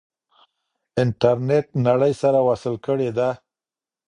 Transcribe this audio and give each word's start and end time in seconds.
انټرنیټ 1.01 1.67
نړۍ 1.87 2.13
سره 2.21 2.39
وصل 2.47 2.75
کړې 2.85 3.09
ده. 3.17 3.29